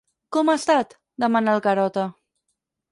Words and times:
Com 0.37 0.49
ha 0.51 0.55
estat? 0.61 0.95
—demana 1.21 1.55
el 1.55 1.63
Garota. 1.69 2.09